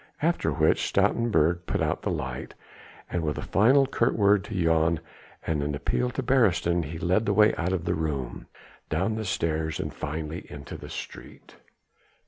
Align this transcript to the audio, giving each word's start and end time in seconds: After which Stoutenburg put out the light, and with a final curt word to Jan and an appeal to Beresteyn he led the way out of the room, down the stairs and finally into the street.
After 0.23 0.51
which 0.51 0.91
Stoutenburg 0.91 1.67
put 1.67 1.79
out 1.79 2.01
the 2.01 2.09
light, 2.09 2.55
and 3.11 3.21
with 3.21 3.37
a 3.37 3.43
final 3.43 3.85
curt 3.85 4.15
word 4.15 4.43
to 4.45 4.55
Jan 4.55 4.99
and 5.45 5.61
an 5.61 5.75
appeal 5.75 6.09
to 6.09 6.23
Beresteyn 6.23 6.85
he 6.85 6.97
led 6.97 7.27
the 7.27 7.33
way 7.33 7.53
out 7.55 7.71
of 7.71 7.85
the 7.85 7.93
room, 7.93 8.47
down 8.89 9.13
the 9.13 9.23
stairs 9.25 9.79
and 9.79 9.93
finally 9.93 10.51
into 10.51 10.75
the 10.75 10.89
street. 10.89 11.55